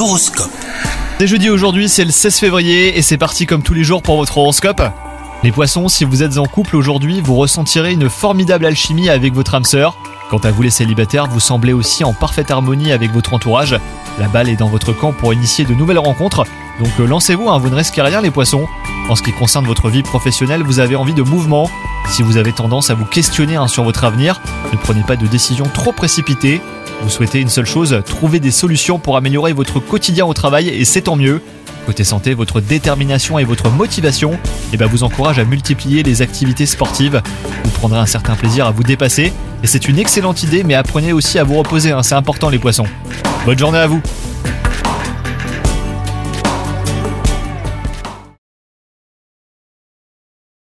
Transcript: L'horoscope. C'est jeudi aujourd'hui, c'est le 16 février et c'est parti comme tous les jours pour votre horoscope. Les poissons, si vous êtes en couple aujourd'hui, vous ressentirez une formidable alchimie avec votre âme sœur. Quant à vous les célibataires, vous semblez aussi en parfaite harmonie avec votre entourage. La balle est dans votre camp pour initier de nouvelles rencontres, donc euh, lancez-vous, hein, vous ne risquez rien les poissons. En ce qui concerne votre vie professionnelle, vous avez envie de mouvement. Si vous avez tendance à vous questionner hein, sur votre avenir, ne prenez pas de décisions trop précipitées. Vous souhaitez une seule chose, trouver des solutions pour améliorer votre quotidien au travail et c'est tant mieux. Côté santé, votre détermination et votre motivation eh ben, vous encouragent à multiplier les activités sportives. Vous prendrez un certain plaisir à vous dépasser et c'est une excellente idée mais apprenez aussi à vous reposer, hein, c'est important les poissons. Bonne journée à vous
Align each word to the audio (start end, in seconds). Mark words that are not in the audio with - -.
L'horoscope. 0.00 0.50
C'est 1.18 1.26
jeudi 1.26 1.50
aujourd'hui, 1.50 1.86
c'est 1.90 2.06
le 2.06 2.10
16 2.10 2.38
février 2.38 2.96
et 2.96 3.02
c'est 3.02 3.18
parti 3.18 3.44
comme 3.44 3.62
tous 3.62 3.74
les 3.74 3.84
jours 3.84 4.00
pour 4.00 4.16
votre 4.16 4.38
horoscope. 4.38 4.80
Les 5.42 5.52
poissons, 5.52 5.88
si 5.88 6.06
vous 6.06 6.22
êtes 6.22 6.38
en 6.38 6.46
couple 6.46 6.76
aujourd'hui, 6.76 7.20
vous 7.20 7.36
ressentirez 7.36 7.92
une 7.92 8.08
formidable 8.08 8.64
alchimie 8.64 9.10
avec 9.10 9.34
votre 9.34 9.54
âme 9.54 9.66
sœur. 9.66 9.98
Quant 10.30 10.38
à 10.38 10.52
vous 10.52 10.62
les 10.62 10.70
célibataires, 10.70 11.26
vous 11.26 11.38
semblez 11.38 11.74
aussi 11.74 12.02
en 12.02 12.14
parfaite 12.14 12.50
harmonie 12.50 12.92
avec 12.92 13.12
votre 13.12 13.34
entourage. 13.34 13.78
La 14.18 14.28
balle 14.28 14.48
est 14.48 14.56
dans 14.56 14.70
votre 14.70 14.94
camp 14.94 15.12
pour 15.12 15.34
initier 15.34 15.66
de 15.66 15.74
nouvelles 15.74 15.98
rencontres, 15.98 16.46
donc 16.82 16.92
euh, 16.98 17.06
lancez-vous, 17.06 17.50
hein, 17.50 17.58
vous 17.58 17.68
ne 17.68 17.76
risquez 17.76 18.00
rien 18.00 18.22
les 18.22 18.30
poissons. 18.30 18.66
En 19.10 19.16
ce 19.16 19.22
qui 19.22 19.32
concerne 19.32 19.66
votre 19.66 19.90
vie 19.90 20.02
professionnelle, 20.02 20.62
vous 20.62 20.78
avez 20.78 20.96
envie 20.96 21.12
de 21.12 21.22
mouvement. 21.22 21.68
Si 22.08 22.22
vous 22.22 22.38
avez 22.38 22.54
tendance 22.54 22.88
à 22.88 22.94
vous 22.94 23.04
questionner 23.04 23.56
hein, 23.56 23.68
sur 23.68 23.84
votre 23.84 24.04
avenir, 24.04 24.40
ne 24.72 24.78
prenez 24.78 25.02
pas 25.02 25.16
de 25.16 25.26
décisions 25.26 25.68
trop 25.74 25.92
précipitées. 25.92 26.62
Vous 27.02 27.08
souhaitez 27.08 27.40
une 27.40 27.48
seule 27.48 27.66
chose, 27.66 28.02
trouver 28.04 28.40
des 28.40 28.50
solutions 28.50 28.98
pour 28.98 29.16
améliorer 29.16 29.52
votre 29.52 29.80
quotidien 29.80 30.26
au 30.26 30.34
travail 30.34 30.68
et 30.68 30.84
c'est 30.84 31.02
tant 31.02 31.16
mieux. 31.16 31.40
Côté 31.86 32.04
santé, 32.04 32.34
votre 32.34 32.60
détermination 32.60 33.38
et 33.38 33.44
votre 33.44 33.70
motivation 33.70 34.38
eh 34.72 34.76
ben, 34.76 34.86
vous 34.86 35.02
encouragent 35.02 35.38
à 35.38 35.44
multiplier 35.44 36.02
les 36.02 36.20
activités 36.22 36.66
sportives. 36.66 37.22
Vous 37.64 37.70
prendrez 37.70 37.98
un 37.98 38.06
certain 38.06 38.34
plaisir 38.34 38.66
à 38.66 38.70
vous 38.70 38.82
dépasser 38.82 39.32
et 39.62 39.66
c'est 39.66 39.88
une 39.88 39.98
excellente 39.98 40.42
idée 40.42 40.62
mais 40.62 40.74
apprenez 40.74 41.12
aussi 41.12 41.38
à 41.38 41.44
vous 41.44 41.56
reposer, 41.56 41.90
hein, 41.90 42.02
c'est 42.02 42.14
important 42.14 42.50
les 42.50 42.58
poissons. 42.58 42.86
Bonne 43.46 43.58
journée 43.58 43.78
à 43.78 43.86
vous 43.86 44.02